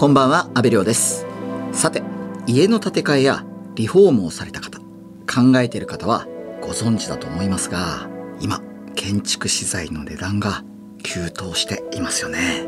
[0.00, 1.26] こんばんは阿部亮です。
[1.72, 2.02] さて
[2.46, 6.26] 家の建て替えやリフォームをされた方考えている方は
[6.62, 8.08] ご存知だと思いますが
[8.40, 8.62] 今
[8.94, 10.64] 建築資材の値段が
[11.02, 12.64] 急騰していますよね。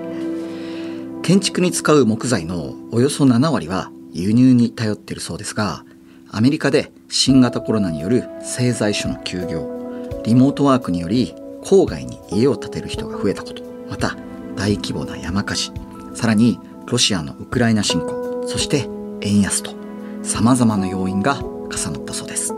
[1.23, 5.87] 建築に使う木材のおよそ7割は輸入に頼っているそうですが
[6.31, 14.19] アメリカで新型コロナによる製材所の休業リモートワークにより郊外に家を建てる人が増えたことまた
[14.55, 15.73] 大規模な山火事
[16.13, 18.89] さらにロシアのウクライナ侵攻そして
[19.21, 19.73] 円安と
[20.23, 22.55] 様々な要因が重なったそうです。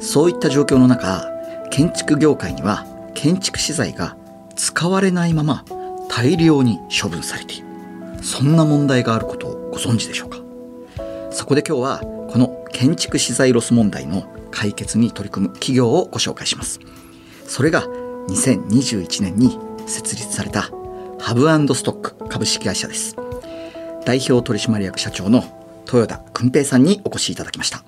[0.00, 1.28] そういった状況の中
[1.70, 4.16] 建築業界には建築資材が
[4.56, 5.64] 使われないまま
[6.08, 7.66] 大量に処分されている。
[8.22, 10.38] そんな問題があることをご存知でしょうか？
[11.30, 16.80] そこで今日はこの建築資材ロス問題の解決に取り組む企業をご紹介します。
[17.46, 17.82] それが
[18.28, 20.70] 2021年に設立された
[21.18, 21.42] ハブ
[21.74, 23.16] ストック株式会社です。
[24.04, 25.44] 代表取締役社長の
[25.86, 27.82] 豊田訓平さんにお越しいただきました。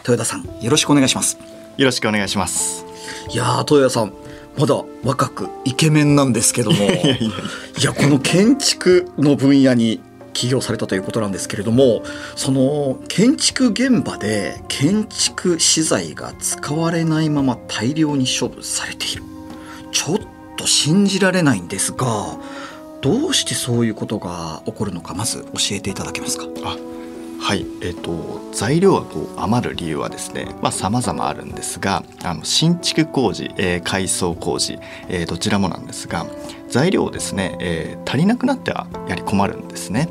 [0.00, 1.38] 豊田さんよろしくお願いします。
[1.76, 2.84] よろしくお願いします。
[3.32, 4.12] いや豊田さん
[4.58, 6.76] まだ若くイケメンなんですけども。
[6.86, 10.00] いやこの建築の分野に
[10.32, 12.02] 起業されたということなんですけれども
[12.36, 19.24] その建築現場で建築資材が使われないまま大量に処分されている。
[19.92, 20.18] ちょっ
[20.56, 22.36] と信じられないんですが
[23.00, 26.46] どうしてそういうことが起こるのかまず教えていただけますか？
[27.42, 36.26] はいえーと、材料がこう余る理由はですねさまざ、まあ、るんですがあの新築工事、えー、改装工事、えー、どちらもなんですが
[36.68, 40.10] 材料をですね、えー、足りなくなってはやはり困るんですね。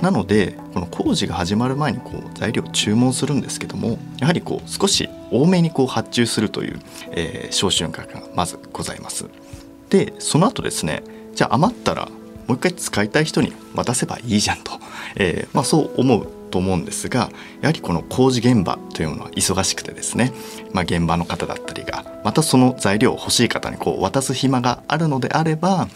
[0.00, 6.80] なのでこの工事が始まる前にこう材料を注文するんですけどもやはりこう少し多めにこう発注するという、
[7.10, 9.26] えー、消臭額がまずございます。
[9.90, 11.02] でその後ですね
[11.34, 12.08] じゃあ余ったら
[12.46, 14.72] もう一回使いたい人に渡せばいいじゃんと、
[15.16, 17.30] えーまあ、そう思うと思うんですが
[17.60, 20.32] やはりこの工事現場というのは忙しくてですね、
[20.72, 25.88] まあ、現場の方だったりがまたその材料を欲しい方にこう渡す暇があるのであれば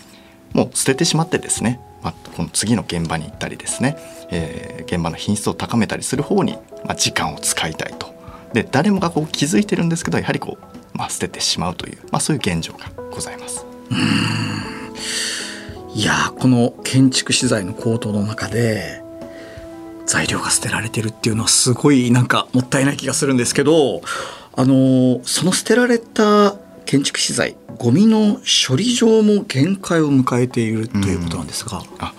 [0.53, 3.99] もう捨ててしまってですね、まあ、この次の現場に行ったりですね、
[4.31, 6.57] えー、現場の品質を高めたりする方に、
[6.97, 8.15] 時間を使いたいと。
[8.53, 13.67] で誰もがこう気づいてるんですけどやはりこう、まあ、捨ててしまうという、まあ、そういう現状がございます。
[15.97, 19.03] いやこの建築資材の高騰の中で
[20.05, 24.03] 材料が捨てられてるっていうのはすごいなんかもったいない気がするんですけど
[24.55, 26.55] あのその捨てられた
[26.85, 28.37] 建築資材ゴミの
[28.69, 32.13] 処理場も限界を迎えているということなんですが、うん、あ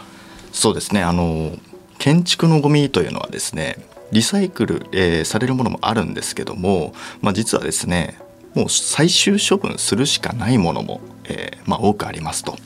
[0.52, 1.04] そうですね。
[1.04, 1.52] あの
[2.00, 3.78] 建築のゴミというのはですね
[4.12, 8.18] リサイクル、えー、されるものもあるんですけども、まあ、実はですね
[8.56, 12.58] もう最終処分するしかないものも、えーまあ、多くありますと。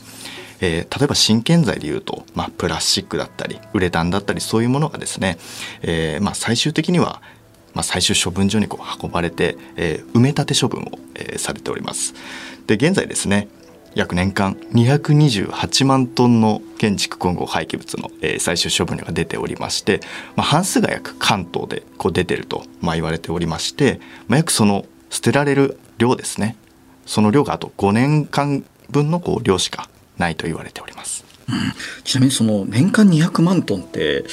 [0.62, 5.36] えー、例えば新建材でいうと、まあ、プラスチックだったりウレタンだったりそういうものがですね、
[5.82, 7.20] えーまあ、最終的には
[7.74, 12.14] まあ、最終処分所にこう運ばれて、えー、埋め立て処分を、えー、されております。
[12.66, 13.48] で現在ですね
[13.94, 20.00] 約年間228万トンの建築混合廃棄物の、え、最終処分量が出ておりまして、
[20.34, 26.56] まあ、半数が約関東でこう出てると、まあ、言われておりまして、まあ、約その捨てられる量ですね
[27.04, 31.54] その量があと5年間分のこう量しかないと言われております、うん、
[32.04, 34.24] ちなみにその年間200万トンって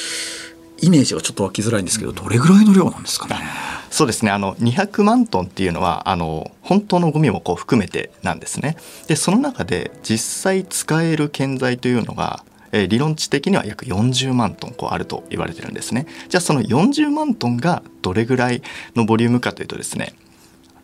[0.82, 3.36] イメージはちょっと湧きづらいんですけどどれぐらいの量なんですかね？
[3.92, 4.32] そうですね。
[4.32, 8.78] あの200万トンっていうのはあの本当のゴミもこう含めてなんですね。
[9.08, 16.06] でその中で実際使える建材というのがえ理論値的には約40万トンこうあると言われてるんですね。
[16.30, 18.62] じゃあその40万トンがどれぐらい
[18.96, 20.14] のボリュームかというとですね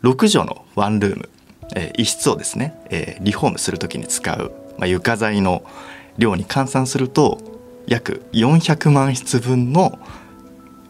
[0.02, 1.28] 6畳のワンルーム、
[1.74, 5.62] えー、一室をですね、えー、リフォームする時に使うまあ、床材の
[6.18, 7.38] 量に換算すると
[7.86, 9.98] 約400万室分の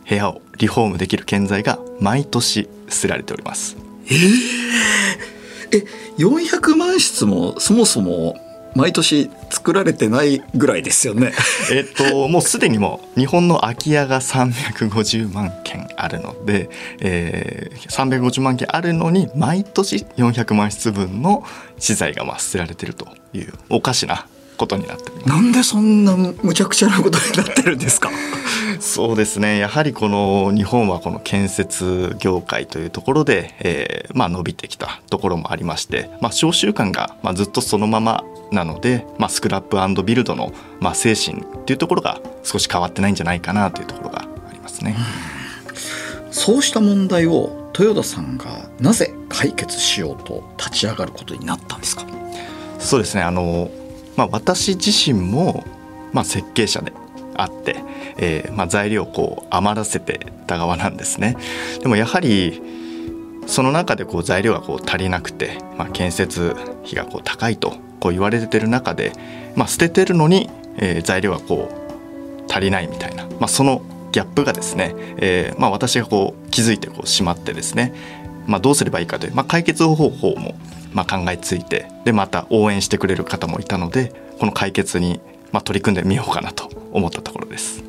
[0.08, 3.76] 部屋をリフォームできる建材が毎年捨てられております。
[4.06, 5.84] えー、え
[6.19, 8.36] 400万室もそもそも
[8.77, 11.33] 毎年作られてないぐらいですよね。
[11.73, 16.69] えっともうすでにも日本の空き家が350万件あるので、
[17.01, 21.43] えー、350万件あるのに毎年400万室分の
[21.78, 24.27] 資材がまあ捨てられてるというおかしな
[24.59, 28.11] ことになってなんでそんなむちゃくちゃなことになってるんですか？
[28.81, 29.59] そうですね。
[29.59, 44.97] やはりこの日本はこの建設業界というところで、えー、まあ伸びてきたところもありまして、まあ、商習慣がまあずっとそのままなので、まあ、スクラップビルドのまあ精神っていうところが少し変わってないんじゃないかなというところがありますね。
[46.31, 52.04] そうした問題を豊田さんがなぜ解決しようと立ち上がることになったんですか？
[52.78, 53.71] そうですねあの、
[54.16, 55.65] まあ、私自身も、
[56.13, 56.92] まあ、設計者で
[57.37, 57.77] あって、
[58.19, 61.37] えーまあ、材料をこう余らせてた側なんですね。
[61.81, 62.63] でもやはり
[63.47, 69.12] その中でこう材料がこう足りなくて、まあ、建設費がこう高いとこう言われてる中で、
[69.56, 71.68] まあ、捨ててるのに、えー材料がこ
[72.48, 73.82] う足りないみたいな、まあ、その
[74.12, 77.92] ギャップがですね、えーまあ、私がこう気づいてこうしまってですね、
[78.47, 80.54] まあ、どうすればいいかという、まあ、解決方法も
[80.92, 85.20] まあ考えついてでまた応援してくれる方もいたのでこの解決に
[85.50, 87.82] まあ取り組んでみようかなと思ったところです。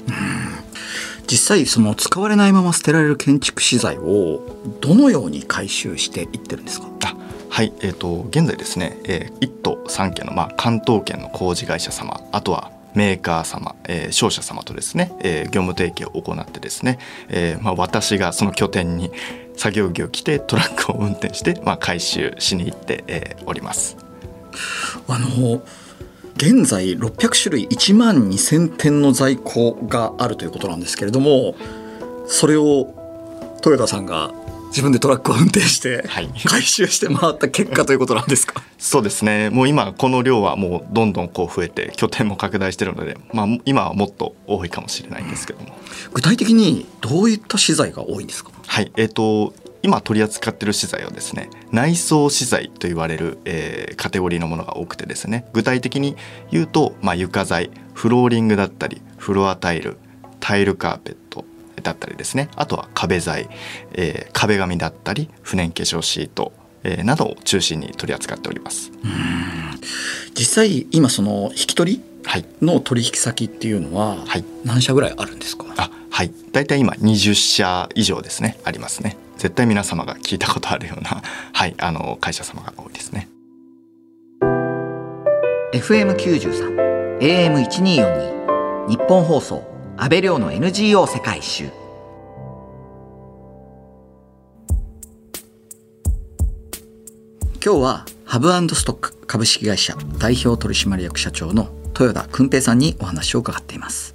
[1.30, 4.42] 実際その使われないまま捨てられる建築資材を
[4.82, 6.88] どのように回収していってるんですか？
[7.04, 7.16] あ
[7.50, 16.98] はい、えー、と現在ですね、えー、1都3県の、まあ、関東圏の工事会社様あとはメーカー様、えー商社様とですね、えー業務提携を行ってですね、
[17.30, 19.12] えーまあ、私がその拠点に
[19.56, 23.98] 作業着を着てトラックを運転して、まあ、回収しに行って、えーおります。
[25.08, 25.62] あの
[26.38, 31.56] 現在600種類1万2,000点の在庫があるということなんですけれども
[32.28, 32.94] それを
[33.58, 34.32] 豊田さんが
[34.68, 36.30] 自分でトラックを運転してはい。
[36.46, 38.62] 回収して回った結果ということなんですか？
[38.78, 39.50] そうですね。
[39.50, 45.76] もう今この量はもうどんどんこう増えて拠点も拡大してるので、まあ、今はもっと多いかもしれないんですけども。
[46.14, 48.52] 具体的にどういった資材が多いんですか？
[48.68, 55.48] はい、えっ、と今取り扱っている資材はですね内装資材と言われる、えーカテゴリーのものが多くてですね。
[55.54, 56.16] 具体的に
[56.52, 59.98] 言うと、まあ、床材フローリングだったりフロアタイル
[60.40, 61.46] タイルカーペット
[61.82, 62.50] だったりですね。
[62.56, 63.50] あとは壁材、
[63.94, 66.52] えー壁紙だったり不燃化粧シート、
[66.84, 68.92] えーなどを中心に取り扱っております。
[70.36, 72.46] 実際今その引き取りはい。
[72.62, 74.44] の取引先っていうのははい。
[74.66, 76.32] 何社ぐらいあるんですか、あはい。
[76.52, 78.58] 大体今20社以上ですね。
[78.66, 79.16] ありますね。
[79.38, 81.22] 絶対皆様が聞いたことあるような
[81.54, 83.30] はいあの会社様が多いですね。
[85.74, 89.64] FM93 AM1242 日本放送
[90.00, 91.64] 安倍亮の NGO 世界一周。
[97.66, 104.14] 今日はハブストック株式会社代表取締役社長の豊田訓平さんにお話を伺っています。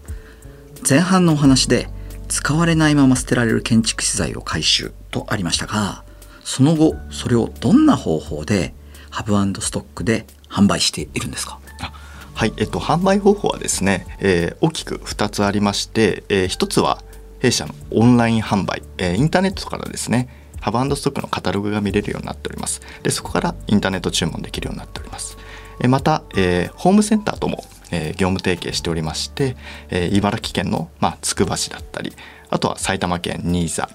[0.89, 1.89] 前半のお話で
[2.29, 6.05] 使われないまま捨てられる建築資材を回収とありましたが
[6.45, 8.73] その後それをどんな方法で
[9.11, 11.59] ハブストックで販売しているんですか？
[12.43, 17.01] はい、えっと、販売方法はですね、えー大きく2つありまして、え1つは
[17.39, 20.29] 弊社のオンライン販売、えーインターネットからですね
[20.61, 22.81] ハブストックのカタログが見れるようになっております。
[23.05, 25.39] でそこからインターネット注文できるようになっております。
[25.79, 27.63] えまた、えーホームセンターとも、
[27.93, 29.55] えー業務提携しておりまして、
[29.91, 32.13] えー茨城県の、ま、つくば市だったり
[32.51, 33.89] あとは埼玉県新座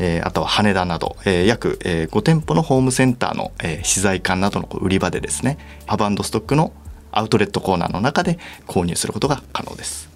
[0.00, 6.72] えーあとは羽田など、えー約、えー5店舗のホームセンターの、えー資材館などの売り場でですねハブストックの
[7.18, 10.08] アウトレットコーナーの中で購入することが可能です。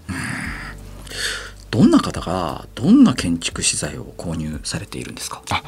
[1.70, 5.42] どんな方がどんな建築資材を購入されているんですか？
[5.50, 5.62] あ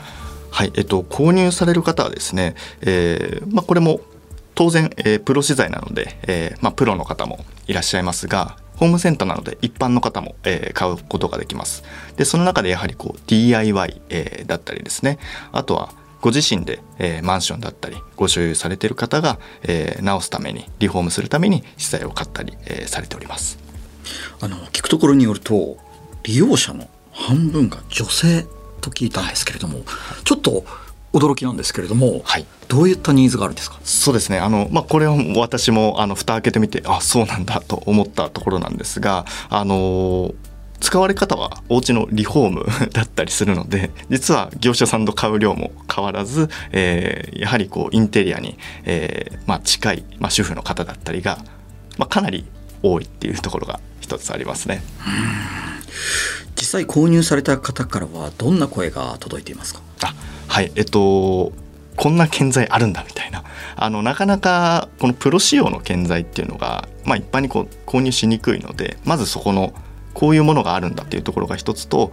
[0.50, 4.00] はい、えっと、購入される方はですね、えーまあ、これも
[4.54, 11.84] 当然、えープロ資材なので、えーまあ、プロの方もいらっしゃいますがホームセンターなので一般の方も、えー買うことができます。
[12.16, 15.18] でその中でやはりこう DIY、えーだったりですね。
[15.52, 23.58] あとはご自身で、えーマンションだったりご所有されている方が、えー直すためにリフォームするために資材を買ったり、えーされております。
[24.40, 25.76] あの聞くところによると
[26.24, 28.46] 利用者の半分が女性
[28.80, 29.80] と聞いたんですけれども、
[30.24, 30.64] ちょっと
[31.12, 32.46] 驚きなんですけれども、はい。
[32.68, 33.80] どういったニーズがあるんですか？
[33.82, 34.38] そうですね。
[34.38, 40.32] あの、まあ、これを私もあの蓋開けてみてあそうなんだと思ったところなんですがあの
[40.80, 51.38] 使われ方はお家のリフォーム だったりするので実は業者さんと買う量も変わらず、えーやはりこうインテリアに、えーまあ、近い、まあ、主婦の方だったりが、
[51.98, 52.44] まあ、かなり
[52.82, 54.82] 多いっていうところが一つありますね。
[56.56, 59.80] 実際購入された方からはどんな声が届いていますか？
[60.02, 60.14] あ
[60.48, 61.52] はいえっと
[61.96, 63.44] こんな建材あるんだみたいな
[63.76, 69.72] あのなかなかこのプロ仕様の建材っていうのが、まあ、一般にこう購入しにくいのでまずそこの
[70.14, 72.12] こういうものがあるんだっていうところが一つと、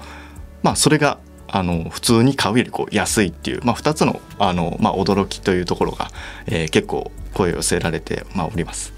[0.63, 6.09] まあ、それがあの普通に買うよりこう安いっていう、まあ、2つのあの、まあ、驚きというところが、
[6.45, 8.93] えー結構声を寄せられて、まあ、おります。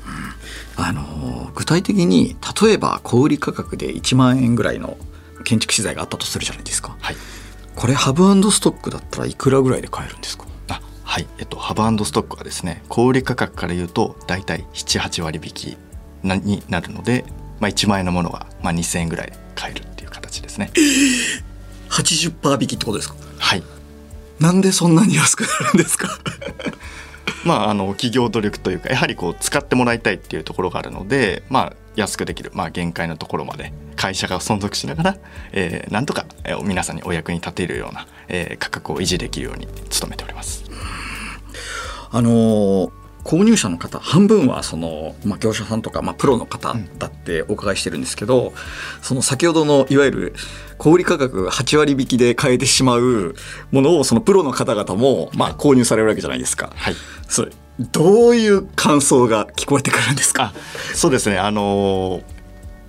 [0.78, 4.98] あの具体的に例えば小売価格で1万円ぐらいの
[5.44, 6.96] 建築資材があったとするじゃないですか。
[7.02, 7.16] はい。
[7.76, 10.46] これハブストックだったらいくらぐらいで買えるんですか？
[10.70, 15.78] あはい、えっと、ハブストックはですね小売価格から言うと大体78割引き
[16.24, 17.26] なになるので、
[17.60, 20.72] まあ、1万円のものが、まあ、2,000円ぐらいで買えるっていう形ですね。
[21.90, 23.16] 80%引きってことですか？
[23.40, 23.64] はい
[24.40, 26.10] なんでそんなに安くなるんですか？
[27.46, 35.18] まあ、あの企業努力というかやはりこう使ってもらいたいっていうところがあるので、まあ、安くできる、まあ、限界のところまで会社が存続しながら、
[35.54, 39.68] えー、なんとか、えー、皆さんにお役に立てるような、えー、価格を維持できるように
[40.00, 40.64] 努めております。
[42.12, 48.54] あのー購入者の方半分はその、まあ、業者さんとか、まあ、プロの方だってお伺いしてるんですけど、
[49.02, 50.34] その先ほどのいわゆる
[50.78, 53.36] 小売価格8割引きで買えてしまう
[53.72, 56.72] ものをそのプロの方々も、まあ、購入されるわけじゃないですか。
[56.76, 56.96] はい、
[57.28, 57.52] それ
[57.92, 60.54] どういう感想が聞こえてくるんですか？
[60.94, 61.38] そうですね。
[61.38, 62.22] あの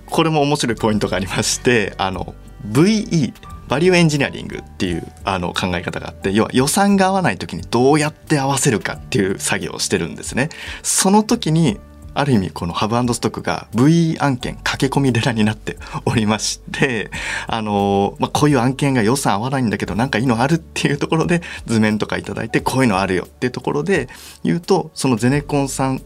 [0.05, 2.35] これも面白いポイントがありましてあの
[2.69, 3.33] VE
[3.71, 10.49] バリューエンジニアリングっていうあの考え方があって要は予算が合わない時にどうやって合わせるかっていう作業をしてるんですね。
[10.83, 11.79] その時に
[12.13, 17.11] ある意味このハブストックが VE 案件駆け込み寺になっておりまして
[17.47, 24.09] あの、まあ、こういう案件が予算合わないんだけどなんかいいのあるっていうところで図面とか頂いてこういうのあるよっていうところで
[24.43, 26.01] 言うとそのゼネコンさん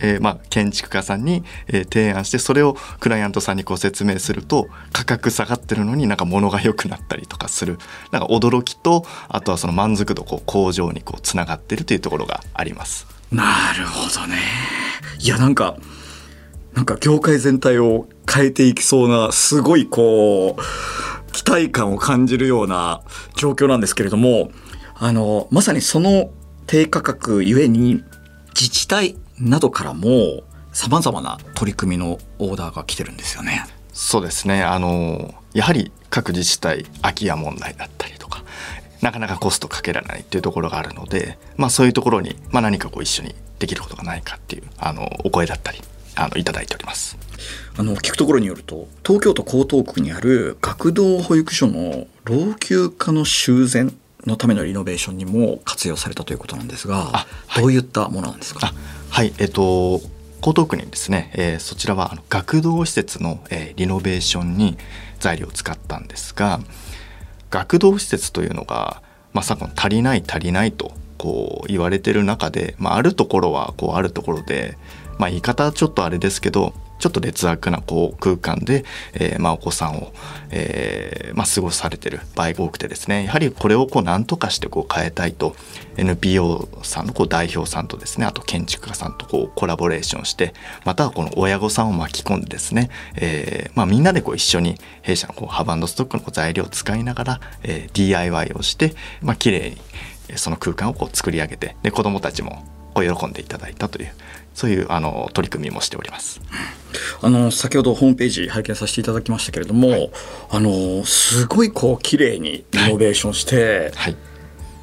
[0.00, 7.78] えー、まあ、建築家さんに、えー、提案してそれをクライアントさんにこう説明すると価格下がってるのになんか物が良くなったりとかする
[8.10, 13.06] なんか驚きとあとはその満足度こう向上にこうつながってるというところがあります。
[13.30, 14.38] なるほどね
[15.20, 15.76] いやなんか
[16.74, 23.02] なんか業界全体を変えていきそうなすごいこう期待感を感じるような
[23.36, 24.50] 状況なんですけれども
[24.94, 26.30] あのまさにその
[26.66, 28.02] 低価格ゆえに
[28.54, 30.42] 自治体などからも
[30.72, 33.64] さまざまな取り組みのオーダーが来てるんですよね。
[33.92, 38.44] そうですねあのやはり各自治体空き家問題だったりとか
[39.02, 45.78] なかなかコストかけられないっていうところがあるので、まあ、そういうところに、まあ、何かこう一緒にできることがないかっていうあのお声だったり
[46.16, 47.16] あのいただいております。
[47.76, 53.94] あの聞くところによると東京都江東区にある学童保育所の老朽化の修繕
[54.26, 57.26] のためのリノベーションにも活用されたということなんですが、は
[57.58, 58.72] い、どういったものなんですか？
[59.10, 60.00] はいえっと
[60.40, 64.78] 江東区にですね、えー、そちらはあの学童施設の、えー、リノベーションに
[65.18, 66.60] 材料を使ったんですが
[67.50, 69.02] 学童施設というのが、
[69.32, 74.78] まあ、昨今足りない足りないとこう言われてる中で、まあ、あるところはこうあるところで、
[75.18, 80.12] まあ、言い方はちょっとあれですけどちょっと劣悪なこう空間で、えー、まあお子さんを、
[80.50, 85.56] えーまあ、過ごされてる場合が多くてですねやはりこれをこう何とかしてこう変えたいと
[85.96, 90.54] NPO さんのこう代表さんとですねあと建築家さんとこうコラボレーションして
[90.84, 99.76] またはこの親御さんを巻き込んでですね、えーまあ、みんなでこう一緒に弊社のこうハバンドストックのこう材料を使いながら、えー、DIY をして、まあ綺麗に
[100.36, 104.12] その空間をこう作り上げてで子どもたちもこう喜んでいただいたという
[104.54, 106.40] そういうあの取り組みもしております。
[107.22, 110.10] あの先ほどホームページ拝見させていただきましたけれども、はい、
[110.50, 114.16] あのすごいこう綺麗にリノベーションして、はい、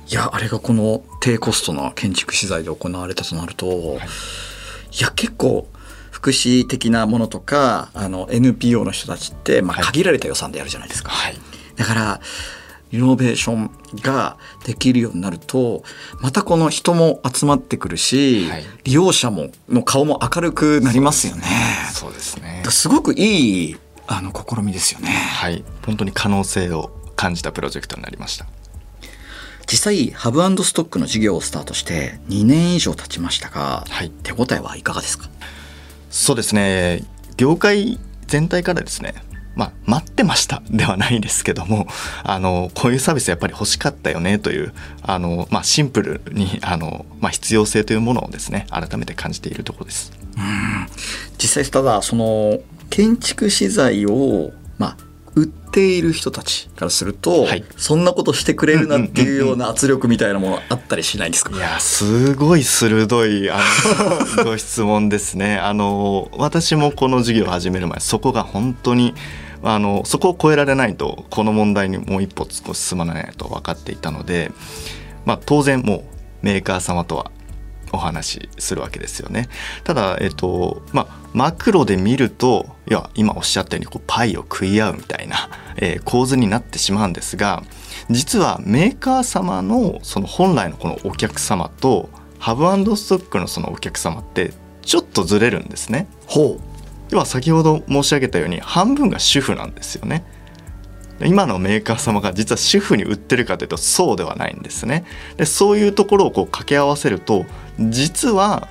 [0.08, 4.00] いやあれがこの低コストな建築資材で行われたとなると、はい、い
[5.02, 5.68] や結構
[6.12, 11.12] 福祉的なものとかあの NPO の人たちって、まあ、限られた予算でやるじゃないですか。
[11.76, 12.22] だから
[12.92, 15.84] リノベーションができるようになると
[16.22, 21.44] またこの人も集まってくるし、はい、利用者もの顔も明るくなりますよね。
[21.94, 23.78] そうですねすごくいい
[24.08, 25.10] あの試みですよね。
[25.10, 28.46] はい本当に可能性を感じたプロジェクトになりました。
[29.70, 35.30] 実際ハブストックの事業をスタートして2年以上経ちましたが、はい、手応えはいかがですか？
[36.10, 37.04] そうですね
[37.36, 39.14] 業界全体からですね
[39.58, 41.88] まあ、待ってましたではないですけども
[42.24, 44.72] あのこういうサービスやっぱり欲しかったよねという
[45.02, 50.14] あの、まあ、シンプルにあの、まあ、必要性というものをですね改めて感じているところです。
[50.38, 50.88] うん。
[51.40, 52.60] 実際ただその
[52.92, 54.98] 建築資材を、まあ、
[55.36, 63.60] 売っている人たちからすると、はい、そんなことしてくれるなっていうような圧力みたいなものあったりしないんですか、いやすごい鋭いあ
[64.38, 65.58] のご質問ですね。
[65.58, 69.14] あの私もこの授業を始める前そこが本当に
[69.64, 74.52] あのそこを超えられないとこの問題にもう一歩進まないと分かっていたので、
[75.26, 76.04] まあ、当然もう
[76.42, 77.32] メーカー様とは
[77.92, 79.48] お話しするわけですよね。
[79.84, 87.64] ただ、えっとまあ、マクロで見るといや今おっしゃったようにこうパイを食い合うみたいな、 えー、構図になってしまうんですが
[88.10, 92.10] 実はメーカー様のその本来のこのお客様と
[92.40, 96.08] ハブストックのそのお客様ってちょっとずれるんですね。
[96.28, 96.77] ほう
[97.10, 100.26] 要は先ほど申し上げたように半分が主婦なんですよね。
[101.26, 105.06] 今のメーカー様が実は主婦に売ってるかというとそうではないんですね。
[105.38, 107.46] でそういうところをこう掛け合わせると
[107.80, 108.68] 実は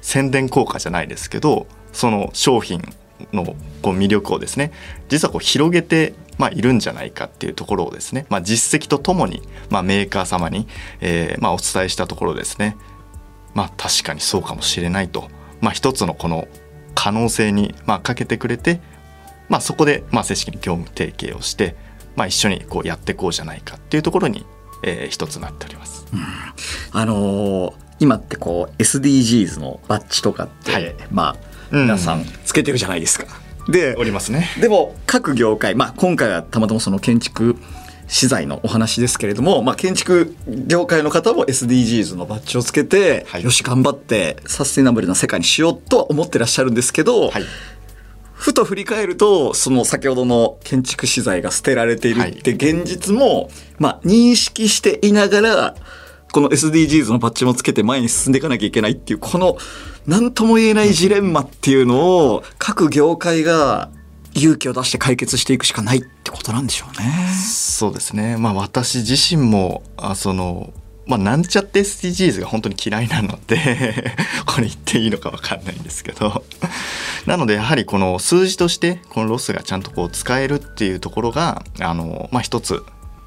[0.00, 2.82] 宣伝効果じゃないですけどその商品
[3.32, 3.44] の
[3.82, 4.72] こう魅力をですね
[5.08, 10.66] 実はこう広げてまあ、いるんじゃないかっていうところをですね、まあ、実績とともに、まあ、メーカー様に、
[11.00, 12.76] えーまあ、お伝えしたところですね
[13.54, 15.28] まあ確かにそうかもしれないと、
[15.60, 16.48] まあ、一つのこの
[16.94, 18.80] 可能性にまあかけてくれて、
[19.48, 21.76] まあ、そこでまあ正式に業務提携をして、
[22.16, 24.46] まあ、一緒にこうやっていこうじゃないかっていうところに、
[24.82, 26.06] えー、一つなっております。
[26.92, 31.36] あのー今ってこう SDGs のバッジとかって、はいまあ
[31.70, 33.26] うん皆さんつけてるじゃないですか。
[33.68, 34.48] でおりますね。
[34.60, 37.56] でも各業界、まあ、今回はたまたまその建築
[38.12, 43.42] 資材のお話ですけれども、まあ、建築業界の方も SDGs のバッジをつけて、はい。
[43.42, 47.42] よし頑張ってサステナブルな世界にしようとは思ってらっしゃるんですけど、はい、
[48.34, 55.74] ふと振り返るとその先ほどの建築資材が捨てられているって現実も、まあ、認識していながら
[56.32, 59.56] この SDGs のバッジもつけて前に進んでいかなきゃいけないっていうこの
[60.06, 63.90] 何とも言えないジレンマっていうのを各業界が
[64.34, 67.12] 勇気を出して解決していくしかないってことなんでしょうね。
[67.34, 68.36] そうですね。
[68.36, 70.72] まあ私自身もあその
[71.06, 74.14] まあなんちゃって SDGs が本当に嫌いなので
[74.46, 76.44] これ言っていいのかわかんないんですけど
[77.26, 82.84] なのでやはりこの数字としてこのロスがちゃんとこう使えるっていうところがあのまあ一つ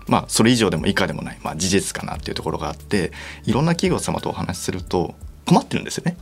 [0.08, 3.12] まあそれ以上でも以下でもない、まあ、事実かなっていうところがあって
[3.46, 6.16] いろんな企業様とお話しすると困ってるんですよね。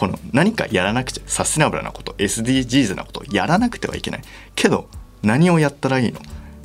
[0.00, 4.22] この何かやらなくちゃサステナブルなこと SDGs なことやらなくてはいけない。
[4.54, 4.88] けど
[5.22, 6.20] 何をやったらいいの？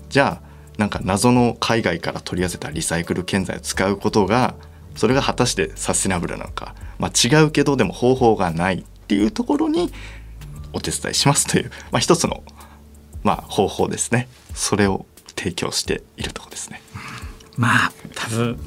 [0.07, 4.55] じゃあなんか謎の海外から取り寄せたリサイクル建材を使うことが
[4.95, 8.85] それが果たしてサステナブルなのか、まあ、違うけどでも方法がない。
[8.85, 9.91] っていうところに
[10.71, 12.41] お手伝いしますという、まあ、一つの、
[13.21, 14.29] まあ、方法ですね。
[14.53, 16.81] それを提供しているとこですね。
[17.57, 18.57] まあ多分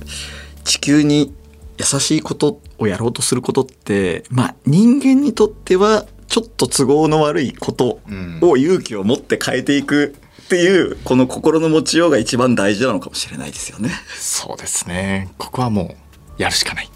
[0.65, 1.35] 地球に
[1.79, 8.01] 優しいことをやろうとすることってまあ人間にとってはちょっと都合の悪いこと
[8.43, 13.91] を勇気を持って変えていくっていうこの心の持ちようが一番大事なのかもしれないですよね。
[14.17, 15.95] そうですねここはも
[16.39, 16.91] うやるしかない。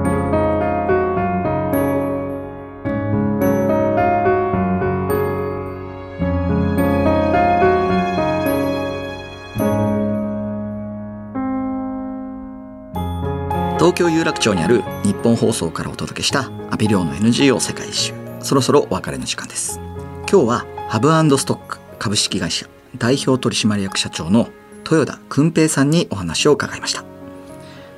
[13.84, 18.14] 東京有楽町にある日本放送からお届けした阿部亮の NGO 世界一周。
[18.40, 19.78] そろそろお別れの時間です。
[20.20, 22.66] 今日はハブストック株式会社
[22.96, 24.48] 代表取締役社長の
[24.90, 27.04] 豊田訓平さんにお話を伺いました。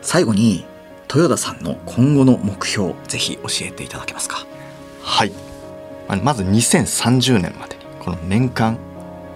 [0.02, 0.64] 最後に
[1.08, 4.44] 豊田さんの今後の目標ぜひ教えていただけますか？
[5.04, 5.30] はい。
[6.20, 8.76] まず2030年までにこの年間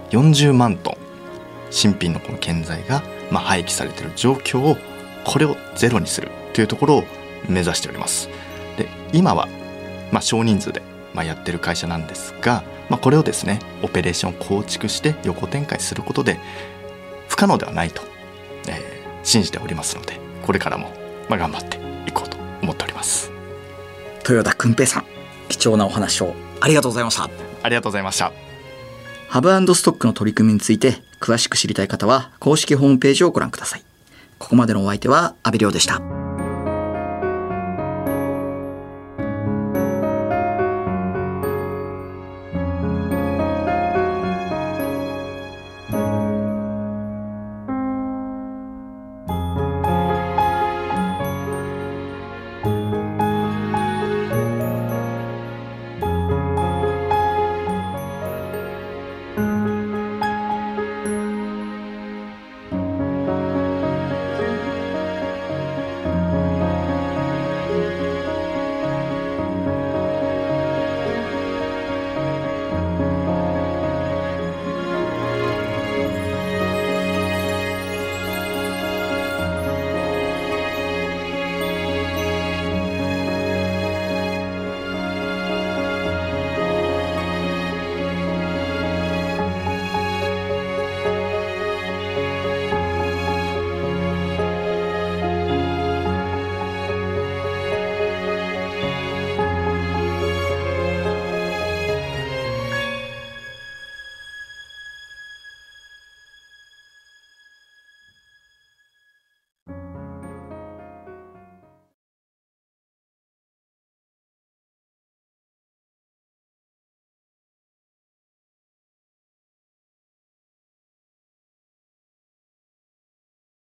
[0.09, 0.97] 40万トン
[1.69, 4.75] 新品のこの建材がまあ廃棄されてる状況を
[5.23, 6.29] これをゼロにする。
[6.53, 7.03] というところを
[7.47, 8.29] 目指しております。
[8.77, 9.47] で今は
[10.11, 10.81] まあ少人数で
[11.13, 16.39] まあやってる会社なんですが、まあ、これをですねオペレーションを構築して横展開することで
[17.27, 18.01] 不可能ではないと、
[18.67, 20.91] えー信じておりますのでこれからも
[21.29, 23.31] まあ頑張っていこうと思っております。
[24.27, 25.05] 豊田訓平さん
[25.49, 27.29] 貴重なお話をありがとうございました
[27.63, 28.31] ありがとうございました。
[29.27, 33.83] ハブストックの取り組みについて詳しく知りたい方は公式ホームページをご覧ください
[34.39, 36.20] ここまでのお相手は阿部亮でした